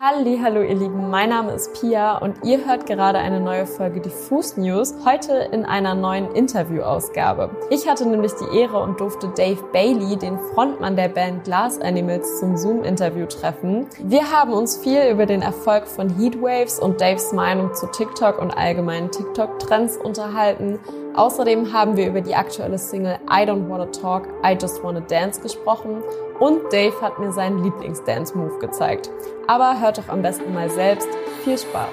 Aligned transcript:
Hallo 0.00 0.62
ihr 0.62 0.76
Lieben, 0.76 1.10
mein 1.10 1.30
Name 1.30 1.50
ist 1.54 1.72
Pia 1.74 2.18
und 2.18 2.44
ihr 2.44 2.64
hört 2.64 2.86
gerade 2.86 3.18
eine 3.18 3.40
neue 3.40 3.66
Folge 3.66 4.00
Diffus 4.00 4.56
News, 4.56 4.94
heute 5.04 5.32
in 5.50 5.64
einer 5.64 5.96
neuen 5.96 6.30
Interviewausgabe. 6.36 7.50
Ich 7.70 7.88
hatte 7.88 8.08
nämlich 8.08 8.30
die 8.34 8.56
Ehre 8.56 8.80
und 8.80 9.00
durfte 9.00 9.26
Dave 9.36 9.60
Bailey, 9.72 10.16
den 10.16 10.38
Frontmann 10.38 10.94
der 10.94 11.08
Band 11.08 11.42
Glass 11.42 11.80
Animals, 11.80 12.38
zum 12.38 12.56
Zoom-Interview 12.56 13.26
treffen. 13.26 13.88
Wir 13.98 14.30
haben 14.30 14.52
uns 14.52 14.76
viel 14.76 15.02
über 15.10 15.26
den 15.26 15.42
Erfolg 15.42 15.88
von 15.88 16.08
Heatwaves 16.08 16.78
und 16.78 17.00
Daves 17.00 17.32
Meinung 17.32 17.74
zu 17.74 17.88
TikTok 17.88 18.40
und 18.40 18.56
allgemeinen 18.56 19.10
TikTok-Trends 19.10 19.96
unterhalten. 19.96 20.78
Außerdem 21.18 21.72
haben 21.72 21.96
wir 21.96 22.06
über 22.06 22.20
die 22.20 22.36
aktuelle 22.36 22.78
Single 22.78 23.18
I 23.28 23.42
Don't 23.42 23.68
Wanna 23.68 23.86
Talk, 23.86 24.28
I 24.46 24.52
Just 24.52 24.84
Wanna 24.84 25.00
Dance 25.00 25.40
gesprochen 25.40 26.00
und 26.38 26.72
Dave 26.72 26.94
hat 27.00 27.18
mir 27.18 27.32
seinen 27.32 27.64
Lieblings-Dance-Move 27.64 28.60
gezeigt. 28.60 29.10
Aber 29.48 29.80
hört 29.80 29.98
doch 29.98 30.08
am 30.08 30.22
besten 30.22 30.54
mal 30.54 30.70
selbst. 30.70 31.08
Viel 31.42 31.58
Spaß! 31.58 31.88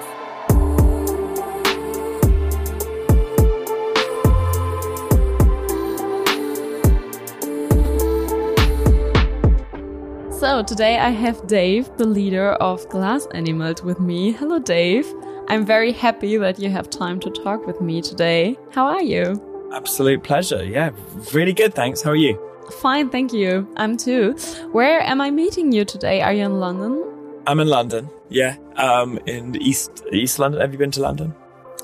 So 10.30 10.62
today 10.62 10.94
I 10.98 11.10
have 11.10 11.44
Dave, 11.48 11.90
the 11.98 12.04
leader 12.04 12.56
of 12.60 12.88
Glass 12.90 13.26
Animals 13.32 13.84
with 13.84 13.98
me. 13.98 14.36
Hello 14.38 14.60
Dave. 14.60 15.04
I'm 15.48 15.64
very 15.64 15.92
happy 15.92 16.36
that 16.38 16.58
you 16.58 16.70
have 16.70 16.90
time 16.90 17.20
to 17.20 17.30
talk 17.30 17.66
with 17.66 17.80
me 17.80 18.02
today. 18.02 18.56
How 18.72 18.86
are 18.86 19.02
you? 19.02 19.40
Absolute 19.72 20.24
pleasure. 20.24 20.64
Yeah, 20.64 20.90
really 21.32 21.52
good. 21.52 21.72
Thanks. 21.74 22.02
How 22.02 22.10
are 22.10 22.16
you? 22.16 22.40
Fine, 22.80 23.10
thank 23.10 23.32
you. 23.32 23.68
I'm 23.76 23.96
too. 23.96 24.32
Where 24.72 25.00
am 25.00 25.20
I 25.20 25.30
meeting 25.30 25.70
you 25.70 25.84
today? 25.84 26.20
Are 26.20 26.32
you 26.32 26.44
in 26.44 26.58
London? 26.58 27.04
I'm 27.46 27.60
in 27.60 27.68
London. 27.68 28.10
Yeah, 28.28 28.56
um, 28.74 29.20
in 29.26 29.54
East 29.62 30.02
East 30.12 30.40
London. 30.40 30.60
Have 30.60 30.72
you 30.72 30.78
been 30.78 30.90
to 30.92 31.00
London? 31.00 31.32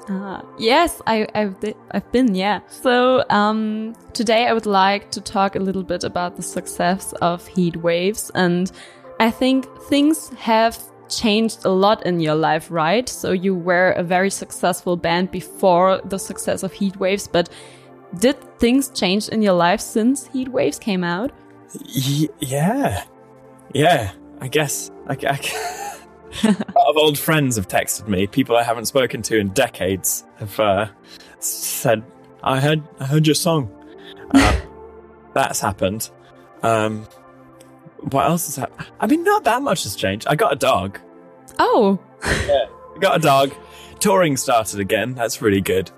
Uh, 0.09 0.42
yes, 0.59 1.00
I, 1.06 1.28
I've 1.37 1.55
I've 1.92 2.11
been. 2.11 2.34
Yeah. 2.34 2.61
So 2.69 3.25
um, 3.31 3.94
today 4.12 4.48
I 4.48 4.53
would 4.53 4.67
like 4.67 5.12
to 5.12 5.20
talk 5.20 5.55
a 5.55 5.61
little 5.61 5.84
bit 5.84 6.03
about 6.03 6.34
the 6.37 6.42
success 6.42 7.12
of 7.22 7.47
heat 7.47 7.77
waves. 7.77 8.33
and 8.34 8.72
I 9.20 9.31
think 9.31 9.69
things 9.83 10.31
have 10.31 10.83
changed 11.08 11.64
a 11.64 11.70
lot 11.70 12.05
in 12.06 12.20
your 12.20 12.34
life, 12.34 12.70
right? 12.70 13.08
So 13.08 13.33
you 13.33 13.55
were 13.55 13.92
a 13.92 14.03
very 14.03 14.31
successful 14.31 14.97
band 14.97 15.31
before 15.31 16.00
the 16.05 16.19
success 16.19 16.62
of 16.62 16.72
Heatwaves, 16.72 17.28
but 17.31 17.48
did 18.19 18.36
things 18.59 18.91
change 18.91 19.28
in 19.28 19.42
your 19.42 19.55
life 19.55 19.81
since 19.81 20.28
Heatwaves 20.28 20.81
came 20.81 21.05
out? 21.05 21.33
Y- 21.94 22.28
yeah, 22.41 23.05
yeah. 23.75 24.12
I 24.42 24.48
guess. 24.48 24.91
I, 25.06 25.12
I, 25.12 25.39
a 26.42 26.48
lot 26.48 26.89
of 26.89 26.97
old 26.97 27.16
friends 27.16 27.55
have 27.55 27.69
texted 27.69 28.09
me. 28.09 28.27
People 28.27 28.56
I 28.56 28.64
haven't 28.64 28.87
spoken 28.87 29.22
to 29.22 29.39
in 29.39 29.50
decades 29.50 30.25
have 30.39 30.59
uh, 30.59 30.89
said, 31.39 32.03
"I 32.42 32.59
heard, 32.59 32.83
I 32.98 33.06
heard 33.06 33.25
your 33.25 33.37
song." 33.37 33.70
Uh, 34.34 34.61
that's 35.34 35.61
happened. 35.61 36.11
Um, 36.64 37.06
what 38.13 38.27
else 38.27 38.47
has 38.47 38.57
happened? 38.57 38.89
I 39.01 39.07
mean, 39.07 39.25
not 39.25 39.45
that 39.45 39.63
much 39.63 39.85
has 39.85 39.97
changed. 39.97 40.27
I 40.27 40.35
got 40.35 40.53
a 40.53 40.57
dog. 40.57 40.99
Oh. 41.59 41.99
yeah, 42.25 42.67
I 42.95 42.99
got 42.99 43.17
a 43.17 43.21
dog. 43.21 43.53
Touring 44.01 44.37
started 44.37 44.81
again. 44.81 45.15
That's 45.15 45.43
really 45.43 45.61
good. 45.61 45.91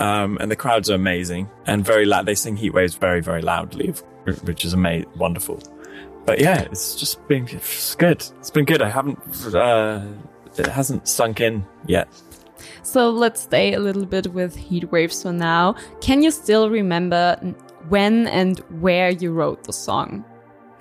Um, 0.00 0.38
and 0.40 0.50
the 0.50 0.56
crowds 0.56 0.90
are 0.90 0.94
amazing 0.94 1.48
and 1.66 1.84
very 1.84 2.04
loud. 2.04 2.26
They 2.26 2.34
sing 2.34 2.56
Heat 2.56 2.70
Waves 2.70 2.94
very, 2.94 3.20
very 3.20 3.42
loudly, 3.42 3.88
which 4.44 4.64
is 4.64 4.72
amazing, 4.72 5.10
wonderful. 5.16 5.60
But 6.24 6.40
yeah, 6.40 6.60
it's 6.62 6.94
just 6.94 7.26
been 7.26 7.48
it's 7.48 7.94
good. 7.94 8.24
It's 8.38 8.50
been 8.50 8.64
good. 8.64 8.82
I 8.82 8.90
haven't, 8.90 9.18
uh, 9.54 10.04
it 10.56 10.66
hasn't 10.66 11.08
sunk 11.08 11.40
in 11.40 11.66
yet. 11.86 12.08
So 12.82 13.10
let's 13.10 13.40
stay 13.40 13.74
a 13.74 13.80
little 13.80 14.06
bit 14.06 14.28
with 14.28 14.54
Heat 14.54 14.90
Waves 14.92 15.22
for 15.22 15.32
now. 15.32 15.74
Can 16.00 16.22
you 16.22 16.30
still 16.30 16.70
remember 16.70 17.36
when 17.88 18.26
and 18.26 18.58
where 18.80 19.10
you 19.10 19.32
wrote 19.32 19.64
the 19.64 19.72
song? 19.72 20.24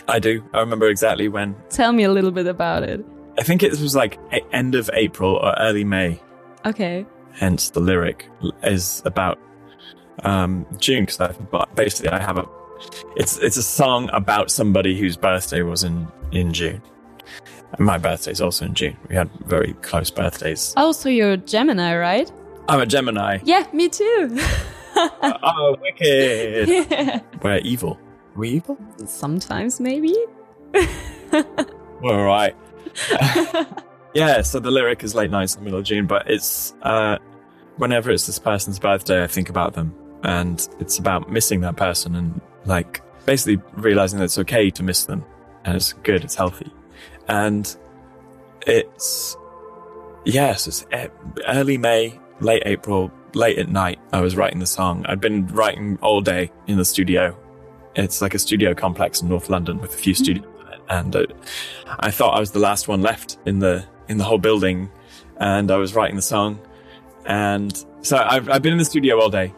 I 0.07 0.19
do. 0.19 0.43
I 0.53 0.59
remember 0.59 0.87
exactly 0.87 1.27
when. 1.27 1.55
Tell 1.69 1.91
me 1.91 2.03
a 2.03 2.11
little 2.11 2.31
bit 2.31 2.47
about 2.47 2.83
it. 2.83 3.05
I 3.37 3.43
think 3.43 3.61
it 3.61 3.71
was 3.71 3.95
like 3.95 4.19
end 4.51 4.75
of 4.75 4.89
April 4.93 5.35
or 5.35 5.53
early 5.59 5.83
May. 5.83 6.19
Okay. 6.65 7.05
Hence 7.33 7.69
the 7.69 7.79
lyric 7.79 8.29
is 8.63 9.01
about 9.05 9.39
um, 10.23 10.65
June 10.79 11.05
because 11.05 11.35
basically 11.75 12.09
I 12.09 12.19
have 12.19 12.37
a 12.37 12.47
it's 13.15 13.37
it's 13.39 13.57
a 13.57 13.63
song 13.63 14.09
about 14.13 14.49
somebody 14.49 14.97
whose 14.99 15.17
birthday 15.17 15.61
was 15.61 15.83
in 15.83 16.07
in 16.31 16.53
June. 16.53 16.81
And 17.73 17.85
my 17.85 17.97
birthday 17.97 18.31
is 18.31 18.41
also 18.41 18.65
in 18.65 18.73
June. 18.73 18.97
We 19.09 19.15
had 19.15 19.29
very 19.45 19.73
close 19.81 20.09
birthdays. 20.09 20.73
Oh, 20.77 20.91
so 20.93 21.09
you're 21.09 21.33
a 21.33 21.37
Gemini, 21.37 21.95
right? 21.95 22.31
I'm 22.69 22.79
a 22.79 22.85
Gemini. 22.85 23.39
Yeah, 23.43 23.67
me 23.73 23.89
too. 23.89 24.39
oh, 24.95 25.75
wicked. 25.81 26.67
Yeah. 26.69 27.19
We're 27.41 27.57
evil. 27.59 27.99
Are 28.37 28.39
we? 28.39 28.61
Sometimes, 29.07 29.79
maybe. 29.79 30.15
All 32.03 32.23
right. 32.23 32.55
yeah, 34.13 34.43
so 34.43 34.59
the 34.59 34.69
lyric 34.69 35.03
is 35.03 35.15
late 35.15 35.31
nights 35.31 35.55
in 35.55 35.61
the 35.61 35.65
middle 35.65 35.79
of 35.79 35.85
June, 35.85 36.05
but 36.05 36.29
it's 36.29 36.75
uh, 36.83 37.17
whenever 37.77 38.11
it's 38.11 38.27
this 38.27 38.37
person's 38.37 38.77
birthday, 38.77 39.23
I 39.23 39.27
think 39.27 39.49
about 39.49 39.73
them. 39.73 39.95
And 40.23 40.67
it's 40.79 40.99
about 40.99 41.31
missing 41.31 41.61
that 41.61 41.77
person 41.77 42.15
and 42.15 42.39
like 42.65 43.01
basically 43.25 43.59
realizing 43.73 44.19
that 44.19 44.25
it's 44.25 44.37
okay 44.37 44.69
to 44.69 44.83
miss 44.83 45.05
them 45.05 45.25
and 45.65 45.75
it's 45.75 45.93
good, 45.93 46.23
it's 46.23 46.35
healthy. 46.35 46.71
And 47.27 47.75
it's, 48.67 49.35
yes, 50.25 50.67
it's 50.67 50.85
early 51.47 51.79
May, 51.79 52.19
late 52.39 52.63
April, 52.67 53.11
late 53.33 53.57
at 53.57 53.69
night. 53.69 53.99
I 54.13 54.21
was 54.21 54.35
writing 54.35 54.59
the 54.59 54.67
song. 54.67 55.07
I'd 55.07 55.21
been 55.21 55.47
writing 55.47 55.97
all 56.03 56.21
day 56.21 56.51
in 56.67 56.77
the 56.77 56.85
studio. 56.85 57.35
It's 57.97 58.21
like 58.21 58.33
a 58.33 58.39
studio 58.39 58.73
complex 58.73 59.21
in 59.21 59.27
North 59.27 59.49
London 59.49 59.79
with 59.79 59.93
a 59.93 59.97
few 59.97 60.13
mm-hmm. 60.13 60.23
studios 60.23 60.57
and 60.89 61.15
uh, 61.15 61.25
I 61.99 62.11
thought 62.11 62.35
I 62.35 62.39
was 62.39 62.51
the 62.51 62.59
last 62.59 62.87
one 62.87 63.01
left 63.01 63.37
in 63.45 63.59
the 63.59 63.85
in 64.07 64.17
the 64.17 64.23
whole 64.23 64.37
building, 64.37 64.89
and 65.37 65.69
I 65.71 65.77
was 65.77 65.95
writing 65.95 66.15
the 66.15 66.21
song, 66.21 66.59
and 67.25 67.85
so 68.01 68.17
I've 68.17 68.49
I've 68.49 68.61
been 68.61 68.73
in 68.73 68.79
the 68.79 68.85
studio 68.85 69.19
all 69.19 69.29
day, 69.29 69.53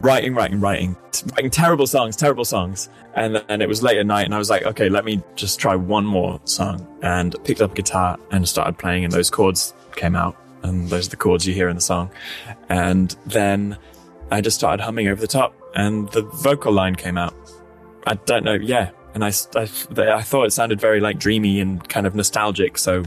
writing, 0.00 0.34
writing, 0.34 0.60
writing, 0.60 0.96
writing 1.32 1.50
terrible 1.50 1.86
songs, 1.86 2.16
terrible 2.16 2.44
songs, 2.44 2.88
and 3.14 3.36
then 3.48 3.60
it 3.60 3.68
was 3.68 3.82
late 3.82 3.98
at 3.98 4.06
night, 4.06 4.24
and 4.24 4.34
I 4.34 4.38
was 4.38 4.50
like, 4.50 4.64
okay, 4.64 4.88
let 4.88 5.04
me 5.04 5.22
just 5.34 5.58
try 5.58 5.76
one 5.76 6.04
more 6.04 6.40
song, 6.44 6.86
and 7.02 7.34
picked 7.44 7.60
up 7.60 7.72
a 7.72 7.74
guitar 7.74 8.18
and 8.30 8.48
started 8.48 8.78
playing, 8.78 9.04
and 9.04 9.12
those 9.12 9.30
chords 9.30 9.74
came 9.94 10.16
out, 10.16 10.36
and 10.62 10.88
those 10.88 11.06
are 11.06 11.10
the 11.10 11.16
chords 11.16 11.46
you 11.46 11.54
hear 11.54 11.68
in 11.68 11.76
the 11.76 11.82
song, 11.82 12.10
and 12.68 13.16
then 13.26 13.76
I 14.30 14.40
just 14.40 14.56
started 14.56 14.82
humming 14.82 15.08
over 15.08 15.20
the 15.20 15.26
top, 15.26 15.54
and 15.74 16.10
the 16.12 16.22
vocal 16.22 16.72
line 16.72 16.94
came 16.94 17.18
out. 17.18 17.34
I 18.06 18.14
don't 18.14 18.44
know, 18.44 18.54
yeah, 18.54 18.90
and 19.14 19.24
I, 19.24 19.32
I, 19.56 19.68
I 19.98 20.22
thought 20.22 20.44
it 20.44 20.52
sounded 20.52 20.80
very 20.80 21.00
like 21.00 21.18
dreamy 21.18 21.60
and 21.60 21.86
kind 21.88 22.06
of 22.06 22.14
nostalgic. 22.14 22.78
So 22.78 23.02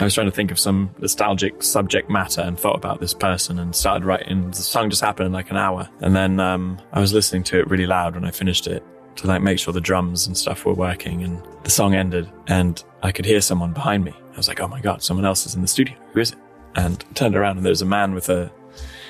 I 0.00 0.04
was 0.04 0.14
trying 0.14 0.26
to 0.26 0.32
think 0.32 0.50
of 0.50 0.58
some 0.58 0.94
nostalgic 0.98 1.62
subject 1.62 2.10
matter 2.10 2.40
and 2.40 2.58
thought 2.58 2.76
about 2.76 3.00
this 3.00 3.14
person 3.14 3.58
and 3.58 3.74
started 3.74 4.04
writing. 4.04 4.50
The 4.50 4.56
song 4.56 4.90
just 4.90 5.02
happened 5.02 5.26
in 5.26 5.32
like 5.32 5.50
an 5.50 5.56
hour, 5.56 5.88
and 6.00 6.14
then 6.14 6.40
um, 6.40 6.80
I 6.92 7.00
was 7.00 7.12
listening 7.12 7.42
to 7.44 7.58
it 7.58 7.70
really 7.70 7.86
loud 7.86 8.14
when 8.14 8.24
I 8.24 8.30
finished 8.30 8.66
it 8.66 8.82
to 9.16 9.26
like 9.26 9.42
make 9.42 9.58
sure 9.58 9.72
the 9.72 9.80
drums 9.80 10.26
and 10.26 10.36
stuff 10.36 10.64
were 10.64 10.74
working. 10.74 11.22
And 11.22 11.42
the 11.62 11.70
song 11.70 11.94
ended, 11.94 12.30
and 12.48 12.82
I 13.02 13.12
could 13.12 13.24
hear 13.24 13.40
someone 13.40 13.72
behind 13.72 14.04
me. 14.04 14.12
I 14.32 14.36
was 14.36 14.48
like, 14.48 14.60
"Oh 14.60 14.68
my 14.68 14.80
god, 14.80 15.02
someone 15.02 15.24
else 15.24 15.46
is 15.46 15.54
in 15.54 15.62
the 15.62 15.68
studio. 15.68 15.96
Who 16.12 16.20
is 16.20 16.32
it?" 16.32 16.38
And 16.74 17.04
I 17.10 17.12
turned 17.12 17.36
around, 17.36 17.58
and 17.58 17.64
there 17.64 17.70
was 17.70 17.82
a 17.82 17.86
man 17.86 18.14
with 18.14 18.28
a. 18.28 18.50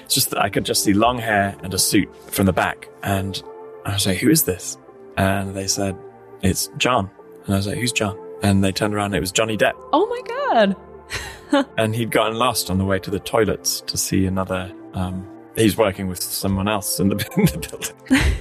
It's 0.05 0.15
just 0.15 0.37
I 0.37 0.49
could 0.49 0.65
just 0.65 0.85
see 0.85 0.93
long 0.93 1.19
hair 1.19 1.57
and 1.63 1.73
a 1.73 1.79
suit 1.79 2.09
from 2.31 2.47
the 2.47 2.53
back, 2.53 2.89
and 3.03 3.43
I 3.87 3.95
was 3.95 4.07
like, 4.07 4.19
"Who 4.19 4.31
is 4.31 4.43
this?" 4.45 4.77
And 5.17 5.55
they 5.55 5.67
said, 5.67 5.97
It's 6.43 6.69
John. 6.77 7.11
And 7.45 7.55
I 7.55 7.57
was 7.57 7.67
like, 7.67 7.79
Who's 7.79 7.93
John? 7.93 8.19
And 8.43 8.63
they 8.63 8.73
turned 8.73 8.95
around 8.95 9.07
and 9.07 9.17
it 9.17 9.21
was 9.21 9.33
Johnny 9.33 9.57
Depp. 9.57 9.75
Oh 9.93 10.07
my 10.07 10.21
God. 10.53 11.67
and 11.79 11.95
he'd 11.95 12.11
gotten 12.11 12.37
lost 12.37 12.71
on 12.71 12.79
the 12.79 12.85
way 12.85 12.99
to 12.99 13.11
the 13.11 13.21
toilets 13.21 13.81
to 13.83 13.97
see 13.97 14.27
another. 14.27 14.73
Um, 14.95 15.29
he's 15.57 15.77
working 15.77 16.09
with 16.09 16.23
someone 16.23 16.69
else 16.69 16.99
in 16.99 17.09
the, 17.09 17.15
in 17.37 17.45
the 17.47 17.69
building. 17.69 18.37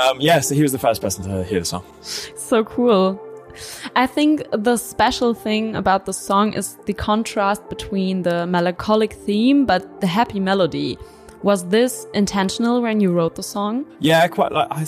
um, 0.00 0.20
yeah, 0.20 0.40
so 0.40 0.54
he 0.54 0.62
was 0.62 0.72
the 0.72 0.78
first 0.78 1.00
person 1.00 1.24
to 1.24 1.44
hear 1.44 1.60
the 1.60 1.64
song. 1.64 1.84
So 2.02 2.64
cool. 2.64 3.20
I 3.94 4.06
think 4.06 4.42
the 4.52 4.76
special 4.76 5.32
thing 5.32 5.76
about 5.76 6.04
the 6.04 6.12
song 6.12 6.52
is 6.52 6.76
the 6.84 6.92
contrast 6.92 7.66
between 7.70 8.22
the 8.22 8.46
melancholic 8.46 9.14
theme 9.14 9.64
but 9.64 10.00
the 10.00 10.06
happy 10.06 10.40
melody. 10.40 10.98
Was 11.42 11.68
this 11.68 12.06
intentional 12.12 12.82
when 12.82 13.00
you 13.00 13.12
wrote 13.12 13.36
the 13.36 13.42
song? 13.42 13.86
Yeah, 14.00 14.26
quite 14.28 14.52
like 14.52 14.68
I 14.70 14.84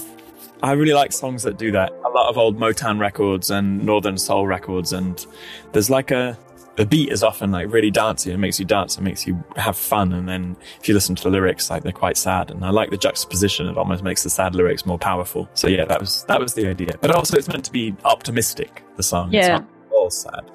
I 0.62 0.72
really 0.72 0.93
like 0.93 1.12
songs 1.12 1.43
that 1.44 1.58
do 1.58 1.70
that. 1.72 1.93
A 2.05 2.08
lot 2.08 2.28
of 2.28 2.37
old 2.37 2.58
Motown 2.58 2.99
records 2.99 3.50
and 3.50 3.84
Northern 3.84 4.19
Soul 4.19 4.46
records, 4.46 4.93
and 4.93 5.25
there's 5.72 5.90
like 5.90 6.10
a 6.10 6.37
the 6.76 6.87
beat 6.87 7.10
is 7.10 7.25
often 7.25 7.50
like 7.50 7.72
really 7.72 7.90
dancey 7.90 8.31
and 8.31 8.40
makes 8.40 8.60
you 8.60 8.64
dance 8.64 8.96
and 8.96 9.05
makes 9.05 9.26
you 9.26 9.43
have 9.56 9.76
fun. 9.76 10.12
And 10.12 10.28
then 10.28 10.56
if 10.81 10.88
you 10.88 10.94
listen 10.94 11.16
to 11.16 11.25
the 11.25 11.31
lyrics, 11.31 11.70
like 11.70 11.82
they're 11.82 11.90
quite 11.93 12.16
sad. 12.16 12.52
And 12.52 12.64
I 12.64 12.70
like 12.70 12.90
the 12.90 12.96
juxtaposition; 12.96 13.66
it 13.66 13.76
almost 13.76 14.02
makes 14.02 14.22
the 14.22 14.31
sad 14.31 14.55
lyrics 14.55 14.87
more 14.87 14.99
powerful. 14.99 15.49
So 15.55 15.69
yeah, 15.69 15.84
that 15.84 16.00
was 16.00 16.25
that 16.25 16.40
was 16.40 16.55
the 16.55 16.69
idea. 16.69 16.96
But 17.00 17.11
also, 17.11 17.37
it's 17.37 17.49
meant 17.49 17.64
to 17.64 17.72
be 17.72 17.94
optimistic. 18.04 18.84
The 18.96 19.02
song, 19.02 19.32
yeah, 19.32 19.40
It's 19.40 19.49
not 19.49 19.66
all 19.93 20.11
sad. 20.11 20.50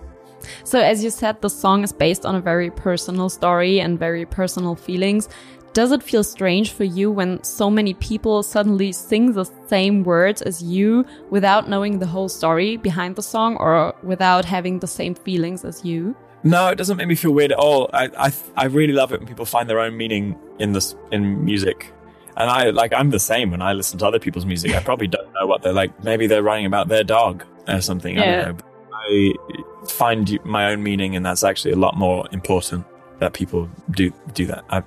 So, 0.64 0.80
as 0.80 1.04
you 1.04 1.10
said, 1.10 1.42
the 1.42 1.50
song 1.50 1.84
is 1.84 1.94
based 1.94 2.26
on 2.26 2.36
a 2.36 2.42
very 2.42 2.70
personal 2.70 3.30
story 3.30 3.80
and 3.80 4.00
very 4.00 4.26
personal 4.26 4.76
feelings. 4.76 5.30
Does 5.74 5.92
it 5.92 6.04
feel 6.04 6.24
strange 6.24 6.72
for 6.72 6.84
you 6.84 7.10
when 7.10 7.44
so 7.44 7.68
many 7.68 7.96
people 7.96 8.44
suddenly 8.44 8.92
sing 8.92 9.34
the 9.34 9.46
same 9.68 10.04
words 10.04 10.44
as 10.44 10.62
you 10.62 11.04
without 11.32 11.68
knowing 11.68 11.98
the 11.98 12.06
whole 12.06 12.30
story 12.30 12.78
behind 12.78 13.16
the 13.16 13.24
song 13.24 13.58
or 13.58 13.96
without 14.04 14.46
having 14.46 14.80
the 14.80 14.88
same 14.88 15.16
feelings 15.16 15.66
as 15.66 15.84
you? 15.84 16.16
No, 16.44 16.68
it 16.68 16.76
doesn't 16.76 16.98
make 16.98 17.08
me 17.08 17.16
feel 17.16 17.32
weird 17.32 17.54
at 17.54 17.58
all. 17.58 17.90
I, 17.92 18.10
I, 18.18 18.34
I 18.56 18.66
really 18.66 18.94
love 18.94 19.14
it 19.14 19.20
when 19.20 19.28
people 19.28 19.46
find 19.46 19.68
their 19.68 19.80
own 19.80 19.98
meaning 19.98 20.38
in 20.60 20.74
this 20.74 20.96
in 21.12 21.44
music. 21.44 21.92
And 22.38 22.52
I 22.52 22.70
like 22.70 22.94
I'm 22.94 23.10
the 23.10 23.20
same 23.20 23.50
when 23.50 23.64
I 23.64 23.74
listen 23.74 23.98
to 24.00 24.06
other 24.06 24.20
people's 24.20 24.46
music. 24.46 24.76
I 24.76 24.80
probably 24.80 25.08
don't 25.08 25.32
know 25.34 25.48
what 25.48 25.64
they're 25.64 25.74
like. 25.74 26.04
Maybe 26.04 26.28
they're 26.28 26.44
writing 26.44 26.68
about 26.68 26.88
their 26.88 27.04
dog 27.04 27.46
or 27.68 27.82
something. 27.82 28.16
Yeah. 28.16 28.22
I 28.22 28.46
don't 28.46 28.58
know. 28.58 28.66
I 28.94 29.88
find 29.88 30.40
my 30.46 30.72
own 30.72 30.84
meaning, 30.84 31.16
and 31.16 31.26
that's 31.26 31.44
actually 31.44 31.72
a 31.72 31.78
lot 31.78 31.98
more 31.98 32.28
important 32.32 32.86
that 33.20 33.34
people 33.34 33.70
do 33.92 34.12
do 34.34 34.46
that. 34.48 34.66
I 34.70 34.84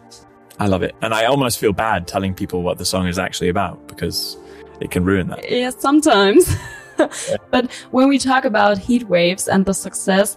I 0.59 0.67
love 0.67 0.83
it, 0.83 0.95
and 1.03 1.13
I 1.13 1.27
almost 1.27 1.59
feel 1.59 1.73
bad 1.73 2.07
telling 2.07 2.35
people 2.35 2.63
what 2.63 2.79
the 2.79 2.85
song 2.85 3.07
is 3.07 3.19
actually 3.19 3.49
about 3.49 3.87
because 3.89 4.37
it 4.81 4.91
can 4.91 5.05
ruin 5.05 5.29
that. 5.29 5.51
Yeah, 5.51 5.71
sometimes. 5.71 6.55
yeah. 6.99 7.37
But 7.51 7.71
when 7.91 8.09
we 8.09 8.19
talk 8.19 8.45
about 8.45 8.79
heat 8.79 9.05
waves 9.09 9.49
and 9.49 9.67
the 9.67 9.75
success, 9.75 10.37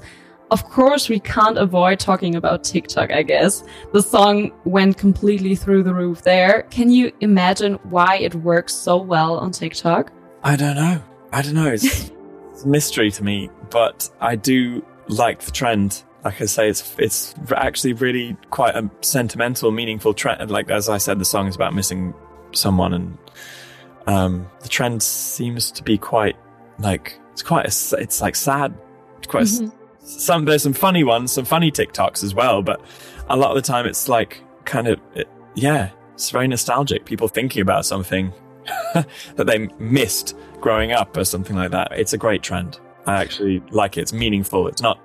of 0.52 0.68
course, 0.70 1.10
we 1.10 1.20
can't 1.20 1.58
avoid 1.58 2.00
talking 2.00 2.36
about 2.36 2.64
TikTok, 2.64 3.12
I 3.12 3.22
guess. 3.22 3.64
The 3.94 4.02
song 4.02 4.52
went 4.66 4.98
completely 4.98 5.56
through 5.56 5.84
the 5.84 5.94
roof 5.94 6.24
there. 6.24 6.64
Can 6.72 6.90
you 6.90 7.12
imagine 7.22 7.76
why 7.84 8.18
it 8.18 8.34
works 8.36 8.74
so 8.74 8.98
well 8.98 9.38
on 9.38 9.52
TikTok? 9.52 10.12
I 10.44 10.56
don't 10.56 10.76
know. 10.76 11.04
I 11.32 11.42
don't 11.44 11.54
know. 11.54 11.68
It's, 11.68 11.86
it's 12.52 12.64
a 12.64 12.68
mystery 12.68 13.12
to 13.12 13.24
me, 13.24 13.50
but 13.70 14.10
I 14.20 14.36
do 14.36 14.84
like 15.08 15.42
the 15.42 15.52
trend. 15.52 16.04
Like 16.24 16.42
I 16.42 16.46
say, 16.46 16.70
it's 16.70 16.96
it's 16.98 17.34
actually 17.56 17.94
really 17.94 18.36
quite 18.50 18.76
a 18.76 18.90
sentimental, 19.02 19.72
meaningful 19.72 20.14
trend. 20.14 20.52
Like 20.52 20.70
as 20.70 20.90
I 20.90 20.98
said, 20.98 21.20
the 21.20 21.26
song 21.26 21.48
is 21.48 21.56
about 21.56 21.74
missing 21.74 22.14
someone, 22.52 22.94
and 22.94 23.18
um, 24.08 24.50
the 24.62 24.68
trend 24.68 25.02
seems 25.02 25.72
to 25.72 25.84
be 25.84 25.98
quite 25.98 26.36
like 26.78 27.20
it's 27.32 27.42
quite 27.42 27.66
a, 27.66 27.98
it's 27.98 28.22
like 28.22 28.36
sad, 28.36 28.74
quite 29.28 29.46
mm-hmm 29.46 29.76
some 30.10 30.46
there's 30.46 30.64
some 30.64 30.74
funny 30.74 31.04
ones, 31.04 31.32
some 31.32 31.46
funny 31.46 31.72
TikToks 31.72 32.24
as 32.24 32.34
well, 32.34 32.62
but 32.62 32.82
a 33.30 33.38
lot 33.38 33.52
of 33.52 33.56
the 33.56 33.62
time 33.62 33.86
it's 33.86 34.10
like 34.10 34.44
kind 34.66 34.88
of 34.88 35.00
it, 35.16 35.30
yeah, 35.56 35.90
it's 36.14 36.32
very 36.32 36.48
nostalgic. 36.48 37.06
People 37.06 37.28
thinking 37.28 37.62
about 37.62 37.86
something 37.86 38.34
that 38.94 39.46
they 39.46 39.68
missed 39.80 40.36
growing 40.60 40.92
up 40.92 41.16
or 41.16 41.24
something 41.24 41.56
like 41.56 41.72
that. 41.72 41.92
It's 41.94 42.14
a 42.14 42.18
great 42.18 42.42
trend. 42.42 42.80
I 43.06 43.22
actually 43.22 43.62
like 43.72 43.98
it. 43.98 44.02
It's 44.02 44.14
meaningful. 44.14 44.68
It's 44.68 44.82
not 44.82 45.00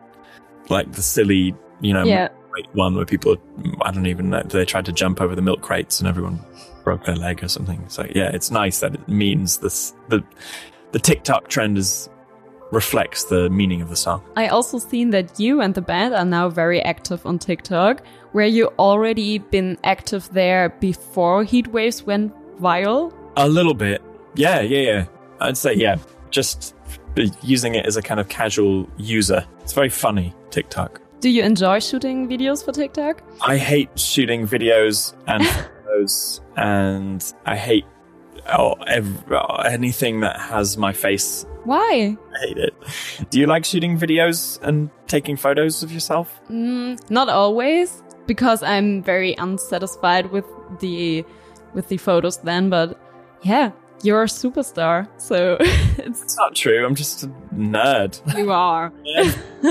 like 0.68 0.92
the 0.92 1.02
silly, 1.02 1.54
you 1.80 1.92
know, 1.92 2.04
yeah. 2.04 2.28
one 2.72 2.94
where 2.94 3.04
people 3.04 3.36
I 3.82 3.90
don't 3.90 4.06
even 4.06 4.30
know 4.30 4.42
they 4.42 4.64
tried 4.64 4.86
to 4.86 4.92
jump 4.92 5.20
over 5.20 5.34
the 5.34 5.42
milk 5.42 5.60
crates 5.60 6.00
and 6.00 6.08
everyone 6.08 6.40
broke 6.84 7.04
their 7.04 7.16
leg 7.16 7.42
or 7.42 7.48
something. 7.48 7.88
So 7.88 8.06
yeah, 8.14 8.30
it's 8.32 8.50
nice 8.50 8.80
that 8.80 8.94
it 8.94 9.08
means 9.08 9.58
this 9.58 9.94
the 10.08 10.22
the 10.92 10.98
TikTok 10.98 11.48
trend 11.48 11.78
is 11.78 12.08
reflects 12.70 13.24
the 13.24 13.48
meaning 13.50 13.82
of 13.82 13.88
the 13.88 13.96
song. 13.96 14.22
I 14.36 14.48
also 14.48 14.78
seen 14.78 15.10
that 15.10 15.38
you 15.38 15.60
and 15.60 15.74
the 15.74 15.82
band 15.82 16.14
are 16.14 16.24
now 16.24 16.48
very 16.48 16.80
active 16.82 17.24
on 17.24 17.38
TikTok. 17.38 18.02
Were 18.32 18.42
you 18.42 18.66
already 18.78 19.38
been 19.38 19.78
active 19.84 20.28
there 20.32 20.70
before 20.80 21.44
Heat 21.44 21.68
Waves 21.68 22.02
went 22.02 22.34
viral? 22.60 23.12
A 23.36 23.48
little 23.48 23.74
bit. 23.74 24.02
Yeah, 24.34 24.60
yeah, 24.60 24.80
yeah. 24.80 25.06
I'd 25.40 25.56
say 25.56 25.74
yeah. 25.74 25.96
Just 26.30 26.74
using 27.42 27.74
it 27.74 27.86
as 27.86 27.96
a 27.96 28.02
kind 28.02 28.20
of 28.20 28.28
casual 28.28 28.88
user. 28.96 29.44
It's 29.60 29.72
very 29.72 29.90
funny, 29.90 30.34
TikTok. 30.50 31.00
Do 31.20 31.30
you 31.30 31.42
enjoy 31.42 31.80
shooting 31.80 32.28
videos 32.28 32.64
for 32.64 32.72
TikTok? 32.72 33.22
I 33.40 33.56
hate 33.56 33.98
shooting 33.98 34.46
videos 34.46 35.14
and 35.26 35.46
photos, 35.84 36.40
and 36.56 37.34
I 37.46 37.56
hate 37.56 37.86
oh, 38.52 38.74
every, 38.86 39.36
oh, 39.36 39.56
anything 39.62 40.20
that 40.20 40.38
has 40.38 40.76
my 40.76 40.92
face 40.92 41.46
why? 41.64 42.16
I 42.34 42.46
hate 42.46 42.58
it. 42.58 42.74
Do 43.30 43.40
you 43.40 43.46
like 43.46 43.64
shooting 43.64 43.98
videos 43.98 44.60
and 44.62 44.90
taking 45.06 45.36
photos 45.36 45.82
of 45.82 45.90
yourself? 45.90 46.40
Mm, 46.50 46.98
not 47.10 47.28
always, 47.30 48.02
because 48.26 48.62
I'm 48.62 49.02
very 49.02 49.34
unsatisfied 49.38 50.30
with 50.30 50.44
the 50.80 51.24
with 51.72 51.88
the 51.88 51.96
photos 51.96 52.36
then. 52.38 52.68
But 52.68 53.00
yeah, 53.42 53.72
you're 54.04 54.22
a 54.22 54.26
superstar, 54.26 55.08
so 55.16 55.56
it's, 55.60 56.36
not 56.36 56.54
true. 56.54 56.84
I'm 56.84 56.94
just 56.94 57.24
a 57.24 57.28
nerd. 57.54 58.36
You 58.36 58.52
are. 58.52 58.92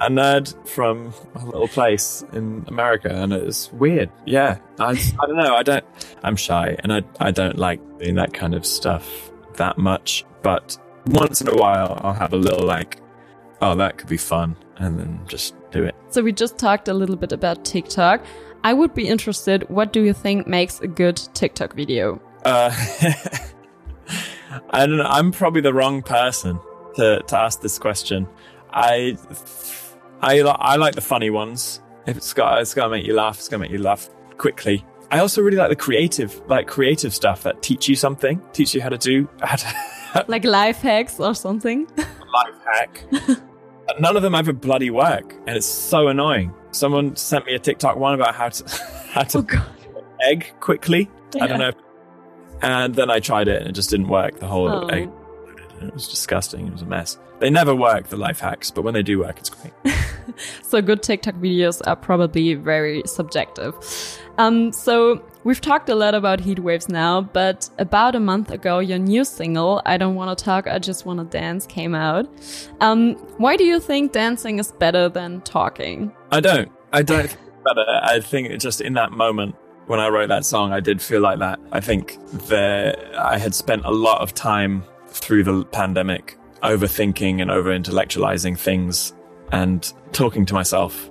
a 0.00 0.10
nerd 0.10 0.68
from 0.68 1.14
a 1.36 1.44
little 1.44 1.68
place 1.68 2.24
in 2.32 2.64
America, 2.66 3.08
and 3.08 3.32
it's 3.32 3.72
weird. 3.72 4.10
Yeah, 4.26 4.58
I, 4.78 4.90
I 4.90 5.26
don't 5.26 5.36
know. 5.36 5.54
I 5.54 5.62
don't. 5.62 5.84
I'm 6.22 6.36
shy, 6.36 6.76
and 6.80 6.92
I 6.92 7.02
I 7.20 7.30
don't 7.30 7.56
like 7.56 7.80
doing 7.98 8.16
that 8.16 8.34
kind 8.34 8.54
of 8.54 8.66
stuff 8.66 9.30
that 9.54 9.78
much. 9.78 10.24
But 10.42 10.76
once 11.06 11.40
in 11.40 11.48
a 11.48 11.56
while, 11.56 12.00
I'll 12.02 12.14
have 12.14 12.32
a 12.32 12.36
little 12.36 12.66
like, 12.66 13.00
oh, 13.60 13.76
that 13.76 13.96
could 13.96 14.08
be 14.08 14.16
fun, 14.16 14.56
and 14.76 14.98
then 14.98 15.20
just 15.28 15.54
do 15.70 15.84
it. 15.84 15.94
So 16.08 16.22
we 16.22 16.32
just 16.32 16.58
talked 16.58 16.88
a 16.88 16.94
little 16.94 17.16
bit 17.16 17.32
about 17.32 17.64
TikTok. 17.64 18.24
I 18.64 18.72
would 18.72 18.94
be 18.94 19.08
interested. 19.08 19.68
What 19.68 19.92
do 19.92 20.02
you 20.02 20.12
think 20.12 20.46
makes 20.46 20.80
a 20.80 20.88
good 20.88 21.16
TikTok 21.34 21.74
video? 21.74 22.20
Uh, 22.44 22.74
I 24.70 24.86
don't 24.86 24.98
know. 24.98 25.04
I'm 25.04 25.32
probably 25.32 25.60
the 25.60 25.74
wrong 25.74 26.02
person 26.02 26.58
to, 26.96 27.22
to 27.26 27.38
ask 27.38 27.60
this 27.60 27.78
question. 27.78 28.28
I, 28.72 29.16
I, 30.20 30.40
I 30.40 30.76
like 30.76 30.94
the 30.94 31.00
funny 31.00 31.30
ones. 31.30 31.80
If 32.06 32.16
it's 32.16 32.32
got, 32.32 32.60
it's 32.60 32.74
to 32.74 32.88
make 32.88 33.06
you 33.06 33.14
laugh. 33.14 33.38
It's 33.38 33.48
going 33.48 33.60
to 33.60 33.68
make 33.68 33.72
you 33.72 33.82
laugh 33.82 34.08
quickly. 34.38 34.84
I 35.10 35.18
also 35.18 35.42
really 35.42 35.58
like 35.58 35.68
the 35.68 35.76
creative, 35.76 36.40
like 36.48 36.66
creative 36.66 37.14
stuff 37.14 37.42
that 37.42 37.62
teach 37.62 37.86
you 37.86 37.94
something, 37.94 38.40
teach 38.54 38.74
you 38.74 38.80
how 38.80 38.88
to 38.88 38.96
do, 38.96 39.28
how 39.42 39.56
to, 39.56 40.24
like 40.28 40.44
life 40.44 40.78
hacks 40.78 41.20
or 41.20 41.34
something. 41.34 41.86
life 41.96 42.54
hack. 42.64 43.04
None 44.00 44.16
of 44.16 44.22
them 44.22 44.34
ever 44.34 44.54
bloody 44.54 44.90
work, 44.90 45.34
and 45.46 45.54
it's 45.54 45.66
so 45.66 46.08
annoying. 46.08 46.54
Someone 46.70 47.14
sent 47.14 47.44
me 47.44 47.54
a 47.54 47.58
TikTok 47.58 47.96
one 47.96 48.14
about 48.14 48.34
how 48.34 48.48
to 48.48 48.68
how 49.10 49.22
to 49.24 49.38
oh 49.38 49.74
egg 50.22 50.50
quickly. 50.60 51.10
Yeah. 51.34 51.44
I 51.44 51.46
don't 51.46 51.58
know, 51.58 51.72
and 52.62 52.94
then 52.94 53.10
I 53.10 53.20
tried 53.20 53.48
it 53.48 53.60
and 53.60 53.68
it 53.68 53.72
just 53.72 53.90
didn't 53.90 54.08
work. 54.08 54.38
The 54.38 54.46
whole 54.46 54.68
oh. 54.68 54.86
egg, 54.86 55.10
it 55.80 55.92
was 55.92 56.08
disgusting. 56.08 56.66
It 56.66 56.72
was 56.72 56.82
a 56.82 56.86
mess. 56.86 57.18
They 57.40 57.50
never 57.50 57.74
work 57.74 58.08
the 58.08 58.16
life 58.16 58.38
hacks, 58.38 58.70
but 58.70 58.82
when 58.82 58.94
they 58.94 59.02
do 59.02 59.18
work, 59.18 59.38
it's 59.38 59.50
great. 59.50 59.72
so 60.62 60.80
good 60.80 61.02
TikTok 61.02 61.34
videos 61.34 61.82
are 61.86 61.96
probably 61.96 62.54
very 62.54 63.02
subjective. 63.04 63.74
Um, 64.38 64.72
so 64.72 65.24
we've 65.42 65.60
talked 65.60 65.88
a 65.88 65.94
lot 65.96 66.14
about 66.14 66.38
heat 66.38 66.60
waves 66.60 66.88
now, 66.88 67.20
but 67.20 67.68
about 67.78 68.14
a 68.14 68.20
month 68.20 68.52
ago, 68.52 68.78
your 68.78 68.98
new 68.98 69.24
single, 69.24 69.82
I 69.84 69.96
Don't 69.96 70.14
Want 70.14 70.38
to 70.38 70.44
Talk, 70.44 70.68
I 70.68 70.78
Just 70.78 71.04
Want 71.04 71.18
to 71.18 71.24
Dance, 71.24 71.66
came 71.66 71.96
out. 71.96 72.28
Um, 72.80 73.14
why 73.38 73.56
do 73.56 73.64
you 73.64 73.80
think 73.80 74.12
dancing 74.12 74.60
is 74.60 74.70
better 74.70 75.08
than 75.08 75.40
talking? 75.40 76.12
I 76.30 76.40
don't. 76.40 76.70
I 76.92 77.02
don't 77.02 77.28
think 77.28 77.64
better. 77.64 77.84
I 78.02 78.20
think 78.20 78.60
just 78.60 78.80
in 78.80 78.94
that 78.94 79.12
moment, 79.12 79.56
when 79.86 80.00
I 80.00 80.08
wrote 80.08 80.28
that 80.28 80.44
song, 80.44 80.72
I 80.72 80.80
did 80.80 81.02
feel 81.02 81.20
like 81.20 81.38
that. 81.40 81.58
I 81.72 81.80
think 81.80 82.18
that 82.48 83.14
I 83.16 83.38
had 83.38 83.54
spent 83.54 83.84
a 83.84 83.90
lot 83.90 84.20
of 84.20 84.34
time 84.34 84.84
through 85.08 85.44
the 85.44 85.64
pandemic 85.66 86.38
overthinking 86.62 87.42
and 87.42 87.50
over 87.50 87.70
intellectualizing 87.70 88.56
things 88.58 89.12
and 89.50 89.92
talking 90.12 90.46
to 90.46 90.54
myself 90.54 91.10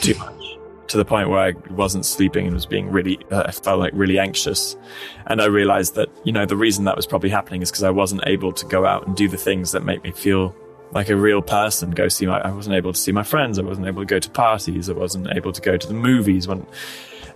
too 0.00 0.14
much 0.18 0.42
to 0.88 0.98
the 0.98 1.04
point 1.04 1.30
where 1.30 1.40
I 1.40 1.52
wasn't 1.70 2.04
sleeping 2.04 2.44
and 2.44 2.54
was 2.54 2.66
being 2.66 2.90
really, 2.90 3.18
uh, 3.30 3.44
I 3.46 3.50
felt 3.52 3.78
like 3.78 3.92
really 3.94 4.18
anxious. 4.18 4.76
And 5.26 5.40
I 5.40 5.46
realized 5.46 5.94
that, 5.94 6.10
you 6.24 6.32
know, 6.32 6.44
the 6.44 6.56
reason 6.56 6.84
that 6.84 6.96
was 6.96 7.06
probably 7.06 7.30
happening 7.30 7.62
is 7.62 7.70
because 7.70 7.82
I 7.82 7.90
wasn't 7.90 8.22
able 8.26 8.52
to 8.52 8.66
go 8.66 8.84
out 8.84 9.06
and 9.06 9.16
do 9.16 9.26
the 9.26 9.38
things 9.38 9.72
that 9.72 9.84
make 9.84 10.04
me 10.04 10.10
feel 10.10 10.54
like 10.90 11.08
a 11.08 11.16
real 11.16 11.40
person. 11.40 11.92
Go 11.92 12.08
see 12.08 12.26
my, 12.26 12.40
I 12.40 12.50
wasn't 12.50 12.76
able 12.76 12.92
to 12.92 12.98
see 12.98 13.12
my 13.12 13.22
friends. 13.22 13.58
I 13.58 13.62
wasn't 13.62 13.86
able 13.86 14.02
to 14.02 14.06
go 14.06 14.18
to 14.18 14.30
parties. 14.30 14.90
I 14.90 14.92
wasn't 14.92 15.28
able 15.34 15.52
to 15.52 15.60
go 15.62 15.78
to 15.78 15.86
the 15.86 15.94
movies 15.94 16.46
when, 16.46 16.66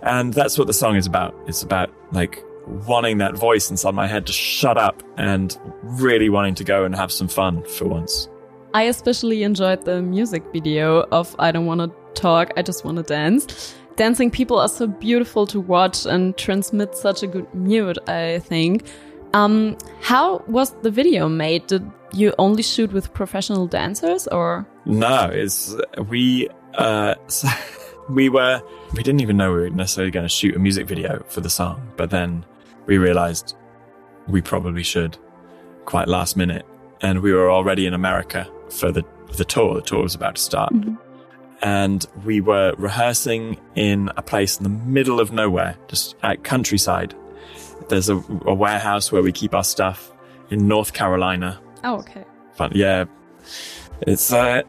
and 0.01 0.33
that's 0.33 0.57
what 0.57 0.67
the 0.67 0.73
song 0.73 0.95
is 0.95 1.05
about. 1.05 1.35
It's 1.47 1.63
about 1.63 1.93
like 2.11 2.43
wanting 2.87 3.17
that 3.19 3.35
voice 3.35 3.71
inside 3.71 3.95
my 3.95 4.07
head 4.07 4.25
to 4.27 4.33
shut 4.33 4.77
up 4.77 5.01
and 5.17 5.57
really 5.83 6.29
wanting 6.29 6.55
to 6.55 6.63
go 6.63 6.85
and 6.85 6.95
have 6.95 7.11
some 7.11 7.27
fun 7.27 7.63
for 7.63 7.85
once. 7.85 8.27
I 8.73 8.83
especially 8.83 9.43
enjoyed 9.43 9.85
the 9.85 10.01
music 10.01 10.43
video 10.51 11.01
of 11.11 11.35
I 11.39 11.51
Don't 11.51 11.65
Want 11.65 11.81
to 11.81 12.21
Talk, 12.21 12.51
I 12.57 12.61
Just 12.61 12.83
Want 12.83 12.97
to 12.97 13.03
Dance. 13.03 13.75
Dancing 13.95 14.29
people 14.29 14.59
are 14.59 14.69
so 14.69 14.85
beautiful 14.85 15.47
to 15.47 15.59
watch 15.59 16.05
and 16.05 16.37
transmit 16.37 16.95
such 16.95 17.23
a 17.23 17.27
good 17.27 17.51
mood, 17.55 17.97
I 18.07 18.39
think. 18.39 18.85
Um, 19.33 19.77
how 20.01 20.43
was 20.47 20.71
the 20.81 20.91
video 20.91 21.27
made? 21.27 21.67
Did 21.67 21.89
you 22.13 22.33
only 22.37 22.61
shoot 22.61 22.91
with 22.93 23.13
professional 23.13 23.67
dancers 23.67 24.27
or? 24.27 24.67
No, 24.85 25.29
it's, 25.31 25.75
we, 26.09 26.47
uh, 26.75 27.15
we 28.09 28.29
were, 28.29 28.61
we 28.93 29.03
didn't 29.03 29.21
even 29.21 29.37
know 29.37 29.51
we 29.51 29.59
were 29.61 29.69
necessarily 29.69 30.11
going 30.11 30.25
to 30.25 30.29
shoot 30.29 30.55
a 30.55 30.59
music 30.59 30.87
video 30.87 31.23
for 31.27 31.41
the 31.41 31.49
song, 31.49 31.91
but 31.97 32.09
then 32.09 32.45
we 32.85 32.97
realized 32.97 33.55
we 34.27 34.41
probably 34.41 34.83
should 34.83 35.17
quite 35.85 36.07
last 36.07 36.37
minute. 36.37 36.65
And 37.01 37.21
we 37.21 37.31
were 37.31 37.51
already 37.51 37.85
in 37.85 37.93
America 37.93 38.49
for 38.69 38.91
the 38.91 39.05
the 39.35 39.45
tour. 39.45 39.75
The 39.75 39.81
tour 39.81 40.03
was 40.03 40.15
about 40.15 40.35
to 40.35 40.41
start. 40.41 40.73
And 41.61 42.05
we 42.23 42.41
were 42.41 42.73
rehearsing 42.77 43.59
in 43.75 44.09
a 44.15 44.21
place 44.21 44.57
in 44.57 44.63
the 44.63 44.69
middle 44.69 45.19
of 45.19 45.31
nowhere, 45.31 45.77
just 45.87 46.15
at 46.23 46.43
countryside. 46.43 47.15
There's 47.89 48.09
a, 48.09 48.15
a 48.45 48.53
warehouse 48.53 49.11
where 49.11 49.21
we 49.21 49.31
keep 49.31 49.53
our 49.53 49.63
stuff 49.63 50.11
in 50.49 50.67
North 50.67 50.93
Carolina. 50.93 51.59
Oh, 51.83 51.97
okay. 51.97 52.25
Fun, 52.53 52.71
yeah. 52.75 53.05
It's, 54.01 54.31
uh, 54.31 54.61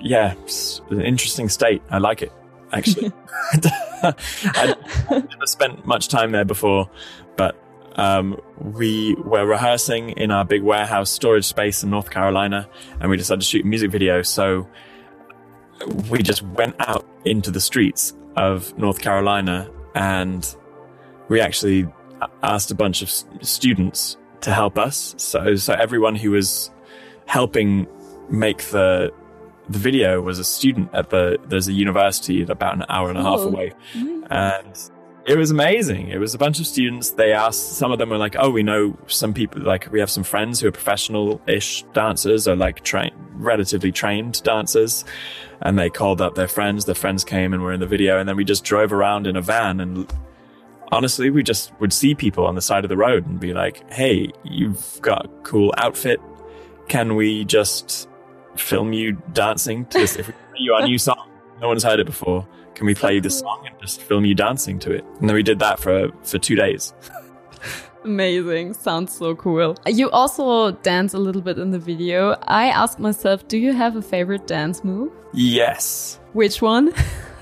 yeah, 0.00 0.34
it's 0.42 0.80
an 0.90 1.00
interesting 1.00 1.48
state. 1.48 1.82
I 1.90 1.98
like 1.98 2.22
it, 2.22 2.32
actually. 2.72 3.12
I'd 4.02 4.76
never 5.10 5.46
spent 5.46 5.86
much 5.86 6.08
time 6.08 6.32
there 6.32 6.44
before, 6.44 6.90
but 7.36 7.56
um, 7.96 8.40
we 8.58 9.14
were 9.14 9.46
rehearsing 9.46 10.10
in 10.10 10.30
our 10.30 10.44
big 10.44 10.62
warehouse 10.62 11.10
storage 11.10 11.44
space 11.44 11.82
in 11.82 11.90
North 11.90 12.10
Carolina, 12.10 12.68
and 13.00 13.10
we 13.10 13.16
decided 13.16 13.40
to 13.40 13.46
shoot 13.46 13.64
a 13.64 13.68
music 13.68 13.90
video. 13.90 14.22
So 14.22 14.68
we 16.10 16.22
just 16.22 16.42
went 16.42 16.76
out 16.80 17.06
into 17.24 17.50
the 17.50 17.60
streets 17.60 18.14
of 18.36 18.76
North 18.78 19.00
Carolina, 19.00 19.70
and 19.94 20.54
we 21.28 21.40
actually 21.40 21.86
asked 22.42 22.70
a 22.70 22.74
bunch 22.74 23.02
of 23.02 23.10
students 23.44 24.16
to 24.40 24.52
help 24.52 24.78
us. 24.78 25.14
So, 25.18 25.56
so 25.56 25.72
everyone 25.74 26.14
who 26.16 26.32
was 26.32 26.70
helping 27.26 27.86
make 28.28 28.58
the 28.64 29.12
the 29.68 29.78
video 29.78 30.20
was 30.20 30.38
a 30.38 30.44
student 30.44 30.90
at 30.92 31.10
the 31.10 31.38
there's 31.46 31.68
a 31.68 31.72
university 31.72 32.42
about 32.42 32.74
an 32.74 32.84
hour 32.88 33.08
and 33.08 33.18
a 33.18 33.22
half 33.22 33.38
Cool. 33.38 33.48
away. 33.48 33.72
Mm-hmm. 33.94 34.24
And 34.30 34.90
it 35.26 35.38
was 35.38 35.50
amazing. 35.50 36.08
It 36.08 36.18
was 36.18 36.34
a 36.34 36.38
bunch 36.38 36.60
of 36.60 36.66
students. 36.66 37.10
They 37.12 37.32
asked 37.32 37.78
some 37.78 37.90
of 37.90 37.98
them 37.98 38.10
were 38.10 38.18
like 38.18 38.36
oh 38.38 38.50
we 38.50 38.62
know 38.62 38.96
some 39.06 39.32
people 39.32 39.62
like 39.62 39.90
we 39.90 40.00
have 40.00 40.10
some 40.10 40.24
friends 40.24 40.60
who 40.60 40.68
are 40.68 40.72
professional-ish 40.72 41.82
dancers 41.94 42.46
or 42.46 42.56
like 42.56 42.84
train 42.84 43.12
relatively 43.32 43.90
trained 43.90 44.42
dancers. 44.42 45.04
And 45.62 45.78
they 45.78 45.88
called 45.88 46.20
up 46.20 46.34
their 46.34 46.48
friends. 46.48 46.84
Their 46.84 46.94
friends 46.94 47.24
came 47.24 47.54
and 47.54 47.62
were 47.62 47.72
in 47.72 47.80
the 47.80 47.86
video. 47.86 48.18
And 48.18 48.28
then 48.28 48.36
we 48.36 48.44
just 48.44 48.64
drove 48.64 48.92
around 48.92 49.26
in 49.26 49.36
a 49.36 49.40
van 49.40 49.80
and 49.80 50.12
honestly 50.92 51.30
we 51.30 51.42
just 51.42 51.72
would 51.80 51.92
see 51.92 52.14
people 52.14 52.46
on 52.46 52.54
the 52.54 52.60
side 52.60 52.84
of 52.84 52.88
the 52.90 52.96
road 52.96 53.26
and 53.26 53.40
be 53.40 53.54
like 53.54 53.90
hey 53.90 54.30
you've 54.44 54.98
got 55.00 55.24
a 55.24 55.28
cool 55.42 55.72
outfit. 55.78 56.20
Can 56.88 57.14
we 57.16 57.46
just 57.46 58.08
film 58.56 58.92
you 58.92 59.12
dancing 59.32 59.84
to 59.86 59.98
this 59.98 60.16
if 60.16 60.26
we 60.28 60.32
play 60.32 60.42
you 60.58 60.72
our 60.74 60.86
new 60.86 60.98
song 60.98 61.28
no 61.60 61.68
one's 61.68 61.82
heard 61.82 62.00
it 62.00 62.06
before 62.06 62.46
can 62.74 62.86
we 62.86 62.94
play 62.94 63.20
this 63.20 63.38
song 63.38 63.64
and 63.66 63.78
just 63.80 64.00
film 64.00 64.24
you 64.24 64.34
dancing 64.34 64.78
to 64.78 64.92
it 64.92 65.04
and 65.20 65.28
then 65.28 65.34
we 65.34 65.42
did 65.42 65.58
that 65.58 65.78
for 65.78 66.10
for 66.22 66.38
two 66.38 66.54
days 66.56 66.92
Amazing. 68.04 68.74
Sounds 68.74 69.16
so 69.16 69.34
cool. 69.34 69.76
You 69.86 70.10
also 70.10 70.72
dance 70.82 71.14
a 71.14 71.18
little 71.18 71.40
bit 71.40 71.58
in 71.58 71.70
the 71.70 71.78
video. 71.78 72.36
I 72.42 72.66
asked 72.66 72.98
myself, 72.98 73.48
do 73.48 73.56
you 73.56 73.72
have 73.72 73.96
a 73.96 74.02
favorite 74.02 74.46
dance 74.46 74.84
move? 74.84 75.10
yes 75.32 76.18
Which 76.34 76.60
one? 76.60 76.92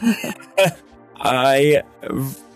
i 1.16 1.82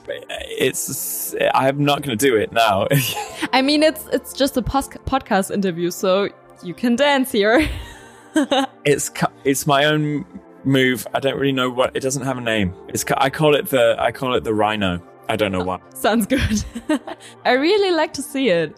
it's 0.08 1.34
i'm 1.54 1.84
not 1.84 2.02
going 2.02 2.16
to 2.16 2.26
do 2.26 2.36
it 2.36 2.52
now 2.52 2.86
I 3.52 3.62
mean, 3.62 3.82
it's 3.82 4.06
it's 4.12 4.32
just 4.32 4.56
a 4.56 4.62
podcast 4.62 5.50
interview, 5.50 5.90
so 5.90 6.28
you 6.62 6.74
can 6.74 6.96
dance 6.96 7.32
here. 7.32 7.68
it's 8.84 9.10
it's 9.44 9.66
my 9.66 9.84
own 9.84 10.24
move 10.64 11.06
i 11.14 11.20
don't 11.20 11.36
really 11.36 11.52
know 11.52 11.70
what 11.70 11.94
it 11.96 12.00
doesn't 12.00 12.24
have 12.24 12.38
a 12.38 12.40
name 12.40 12.74
it's 12.88 13.04
i 13.18 13.30
call 13.30 13.54
it 13.54 13.66
the 13.68 13.94
i 13.98 14.10
call 14.10 14.34
it 14.34 14.42
the 14.44 14.52
rhino 14.52 15.00
i 15.28 15.36
don't 15.36 15.52
know 15.52 15.62
why 15.62 15.78
Sounds 15.94 16.26
good. 16.26 16.64
I 17.44 17.52
really 17.52 17.90
like 17.92 18.12
to 18.14 18.22
see 18.22 18.48
it. 18.48 18.76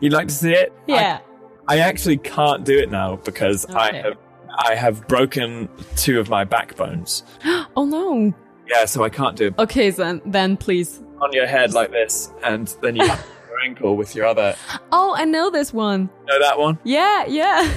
you'd 0.00 0.12
like 0.12 0.28
to 0.28 0.34
see 0.34 0.52
it 0.52 0.72
Yeah. 0.86 1.20
I 1.68 1.78
actually 1.78 2.18
can't 2.18 2.64
do 2.64 2.78
it 2.78 2.90
now 2.90 3.16
because 3.16 3.66
I 3.66 3.92
have 3.96 4.16
I 4.58 4.74
have 4.76 5.06
broken 5.08 5.68
two 5.96 6.20
of 6.20 6.28
my 6.28 6.44
backbones. 6.44 7.24
oh 7.76 7.84
no. 7.84 8.32
Yeah, 8.68 8.84
so 8.84 9.02
I 9.02 9.08
can't 9.10 9.36
do 9.36 9.48
it 9.48 9.54
Okay, 9.58 9.90
then 9.90 10.22
then 10.24 10.56
please. 10.56 11.02
on 11.20 11.32
your 11.32 11.46
head 11.46 11.72
like 11.74 11.90
this, 11.90 12.30
and 12.44 12.68
then 12.82 12.94
you 12.96 13.06
have 13.06 13.26
your 13.48 13.58
ankle 13.60 13.96
with 13.96 14.14
your 14.14 14.26
other. 14.26 14.54
Oh, 14.92 15.14
I 15.16 15.24
know 15.24 15.50
this 15.50 15.72
one. 15.74 16.08
Know 16.28 16.38
that 16.40 16.56
one? 16.58 16.78
Yeah, 16.84 17.26
yeah. 17.26 17.68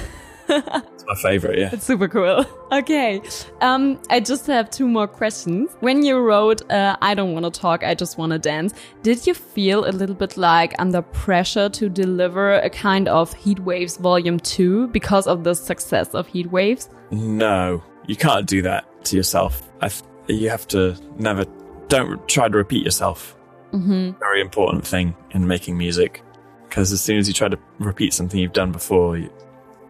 It's 0.50 1.04
my 1.06 1.14
favorite. 1.22 1.58
Yeah. 1.58 1.70
It's 1.72 1.84
super 1.84 2.08
cool. 2.08 2.44
Okay. 2.72 3.20
Um, 3.62 4.00
I 4.10 4.20
just 4.20 4.46
have 4.46 4.70
two 4.70 4.86
more 4.86 5.08
questions. 5.08 5.72
When 5.80 6.04
you 6.04 6.20
wrote 6.20 6.62
uh, 6.70 6.96
I 7.02 7.14
don't 7.14 7.32
want 7.32 7.52
to 7.52 7.60
talk, 7.60 7.82
I 7.82 7.96
just 7.96 8.16
want 8.16 8.30
to 8.30 8.38
dance, 8.38 8.74
did 9.02 9.26
you 9.26 9.34
feel 9.34 9.86
a 9.86 9.90
little 9.90 10.14
bit 10.14 10.36
like 10.36 10.72
under 10.78 11.02
pressure 11.02 11.68
to 11.68 11.88
deliver 11.88 12.52
a 12.60 12.70
kind 12.70 13.08
of 13.08 13.34
Heat 13.34 13.58
Waves 13.58 13.96
Volume 13.96 14.38
2 14.38 14.86
because 14.88 15.26
of 15.26 15.42
the 15.42 15.54
success 15.54 16.14
of 16.14 16.28
Heat 16.28 16.52
Waves? 16.52 16.88
No, 17.10 17.82
you 18.06 18.14
can't 18.14 18.46
do 18.46 18.62
that 18.62 19.04
to 19.06 19.16
yourself. 19.16 19.68
I 19.80 19.88
th- 19.88 20.04
you 20.28 20.48
have 20.48 20.68
to 20.68 20.96
never. 21.18 21.44
Don't 21.88 22.26
try 22.28 22.48
to 22.48 22.56
repeat 22.56 22.84
yourself. 22.84 23.36
Mm-hmm. 23.72 24.12
Very 24.20 24.40
important 24.40 24.86
thing 24.86 25.16
in 25.32 25.46
making 25.48 25.76
music, 25.76 26.22
because 26.68 26.92
as 26.92 27.00
soon 27.00 27.18
as 27.18 27.26
you 27.26 27.34
try 27.34 27.48
to 27.48 27.58
repeat 27.80 28.12
something 28.14 28.38
you've 28.38 28.52
done 28.52 28.70
before, 28.70 29.18
you, 29.18 29.28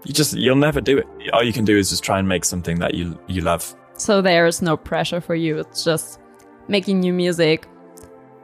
you 0.05 0.15
just 0.15 0.35
you'll 0.35 0.57
never 0.57 0.81
do 0.81 0.99
it. 0.99 1.07
All 1.33 1.43
you 1.43 1.53
can 1.53 1.65
do 1.65 1.77
is 1.77 1.91
just 1.91 2.03
try 2.03 2.19
and 2.19 2.29
make 2.29 2.45
something 2.45 2.79
that 2.79 2.95
you 2.95 3.19
you 3.27 3.43
love. 3.43 3.75
So 3.97 4.23
there 4.23 4.47
is 4.47 4.63
no 4.63 4.77
pressure 4.77 5.21
for 5.21 5.35
you. 5.35 5.59
It's 5.59 5.85
just 5.85 6.21
making 6.69 7.01
new 7.01 7.13
music, 7.13 7.67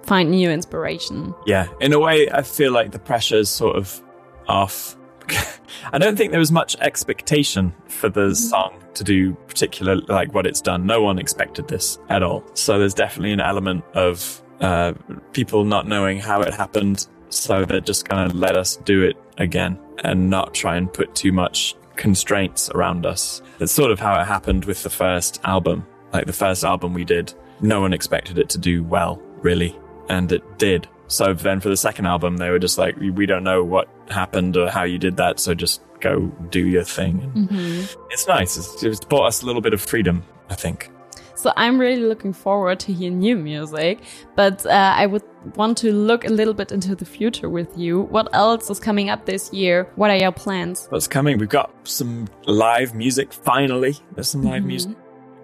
find 0.03 0.31
new 0.31 0.51
inspiration. 0.51 1.35
Yeah, 1.47 1.69
in 1.81 1.93
a 1.93 1.99
way, 1.99 2.29
I 2.31 2.43
feel 2.43 2.73
like 2.73 2.93
the 2.93 2.99
pressure 2.99 3.37
is 3.37 3.49
sort 3.49 3.77
of 3.77 4.03
off. 4.49 4.97
I 5.93 5.99
don't 5.99 6.17
think 6.17 6.31
there 6.31 6.41
was 6.41 6.53
much 6.53 6.77
expectation 6.81 7.75
for 7.89 8.09
the 8.09 8.35
song 8.35 8.83
to 8.95 9.05
do 9.05 9.35
particular 9.49 9.97
like 9.97 10.35
what 10.35 10.47
it's 10.47 10.61
done. 10.61 10.87
No 10.87 11.03
one 11.03 11.19
expected 11.19 11.69
this 11.69 11.99
at 12.09 12.23
all. 12.23 12.45
So 12.55 12.79
there's 12.79 12.95
definitely 12.95 13.33
an 13.33 13.41
element 13.41 13.85
of 13.95 14.43
uh, 14.61 14.93
people 15.33 15.65
not 15.65 15.89
knowing 15.89 16.19
how 16.19 16.43
it 16.43 16.53
happened. 16.53 17.07
So 17.31 17.65
they're 17.65 17.81
just 17.81 18.09
gonna 18.09 18.33
let 18.35 18.57
us 18.57 18.77
do 18.77 19.03
it 19.03 19.17
again 19.39 19.79
and 20.05 20.31
not 20.31 20.55
try 20.55 20.77
and 20.77 20.93
put 20.93 21.15
too 21.15 21.33
much 21.33 21.75
constraints 21.97 22.71
around 22.71 23.07
us. 23.07 23.43
That's 23.59 23.73
sort 23.73 23.91
of 23.91 23.99
how 23.99 24.21
it 24.21 24.25
happened 24.25 24.65
with 24.67 24.83
the 24.83 24.91
first 24.91 25.41
album. 25.45 25.87
Like 26.13 26.27
the 26.27 26.33
first 26.33 26.65
album 26.65 26.95
we 26.95 27.05
did, 27.05 27.33
no 27.61 27.81
one 27.81 27.93
expected 27.93 28.39
it 28.39 28.49
to 28.51 28.59
do 28.59 28.85
well, 28.85 29.21
really 29.41 29.77
and 30.09 30.31
it 30.33 30.59
did. 30.59 30.89
So 31.09 31.35
then 31.35 31.61
for 31.61 31.69
the 31.69 31.77
second 31.77 32.07
album, 32.07 32.37
they 32.39 32.51
were 32.51 32.59
just 32.59 32.79
like, 32.79 32.97
"We- 32.97 33.27
don't 33.27 33.45
know 33.45 33.63
what 33.63 33.89
happened 34.09 34.57
or 34.57 34.69
how 34.71 34.83
you 34.83 34.99
did 34.99 35.17
that, 35.19 35.39
so 35.39 35.55
just 35.55 35.81
go 36.01 36.27
do 36.51 36.67
your 36.67 36.85
thing. 36.85 37.23
And 37.23 37.49
mm-hmm. 37.49 38.01
It's 38.11 38.27
nice. 38.27 38.57
It's, 38.57 38.83
it's 38.83 39.05
brought 39.05 39.27
us 39.27 39.43
a 39.43 39.47
little 39.47 39.63
bit 39.63 39.73
of 39.73 39.81
freedom, 39.81 40.25
I 40.51 40.55
think. 40.55 40.91
So 41.37 41.53
I'm 41.57 41.79
really 41.79 42.03
looking 42.03 42.33
forward 42.33 42.81
to 42.81 42.93
hear 42.93 43.11
new 43.11 43.37
music, 43.37 44.01
but 44.35 44.65
uh, 44.65 44.95
I 44.97 45.07
would 45.07 45.23
want 45.55 45.77
to 45.79 45.93
look 45.93 46.25
a 46.25 46.31
little 46.31 46.55
bit 46.55 46.73
into 46.73 46.97
the 46.97 47.05
future 47.05 47.51
with 47.51 47.69
you. 47.77 48.03
What 48.03 48.29
else 48.35 48.71
is 48.71 48.81
coming 48.81 49.11
up 49.11 49.27
this 49.27 49.53
year? 49.53 49.87
What 49.97 50.11
are 50.11 50.17
your 50.17 50.33
plans? 50.33 50.87
What's 50.89 51.07
coming? 51.07 51.37
We've 51.39 51.49
got 51.49 51.71
some 51.87 52.27
live 52.47 52.95
music. 52.95 53.33
Finally, 53.33 53.97
there's 54.15 54.31
some 54.31 54.43
live 54.43 54.65
music. 54.65 54.97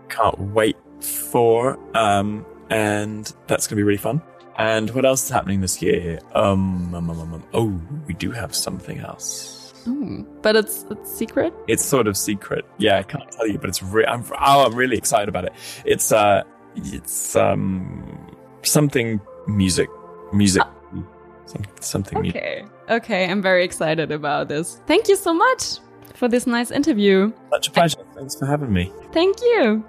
Can't 0.08 0.38
wait 0.38 0.76
for. 1.00 1.78
Um, 1.94 2.46
and 2.70 3.30
that's 3.46 3.66
gonna 3.66 3.76
be 3.76 3.82
really 3.82 3.98
fun. 3.98 4.22
And 4.56 4.90
what 4.90 5.04
else 5.04 5.24
is 5.24 5.30
happening 5.30 5.60
this 5.60 5.80
year? 5.82 6.20
Um, 6.34 6.94
um, 6.94 7.10
um, 7.10 7.20
um, 7.20 7.34
um, 7.34 7.44
oh, 7.52 7.80
we 8.06 8.14
do 8.14 8.30
have 8.30 8.54
something 8.54 8.98
else. 8.98 9.61
Hmm. 9.84 10.22
But 10.42 10.56
it's 10.56 10.86
it's 10.90 11.12
secret. 11.12 11.52
it's 11.68 11.84
sort 11.84 12.06
of 12.06 12.16
secret. 12.16 12.64
Yeah, 12.78 12.98
I 12.98 13.02
can't 13.02 13.30
tell 13.30 13.46
you, 13.46 13.58
but 13.58 13.68
it's 13.68 13.82
re- 13.82 14.06
I'm 14.06 14.24
oh, 14.40 14.66
I'm 14.66 14.74
really 14.74 14.96
excited 14.96 15.28
about 15.28 15.44
it. 15.44 15.52
It's 15.84 16.12
uh, 16.12 16.42
it's 16.76 17.36
um, 17.36 18.36
something 18.62 19.20
music, 19.46 19.88
music, 20.32 20.62
some, 21.46 21.64
something 21.80 22.20
music. 22.20 22.42
Okay. 22.42 22.64
Okay, 22.90 23.30
I'm 23.30 23.42
very 23.42 23.64
excited 23.64 24.10
about 24.12 24.48
this. 24.48 24.80
Thank 24.86 25.08
you 25.08 25.16
so 25.16 25.32
much 25.32 25.78
for 26.14 26.28
this 26.28 26.46
nice 26.46 26.70
interview. 26.70 27.32
Such 27.50 27.68
a 27.68 27.70
pleasure. 27.70 27.98
Thanks 28.14 28.36
for 28.36 28.46
having 28.46 28.72
me. 28.72 28.92
Thank 29.12 29.40
you. 29.40 29.84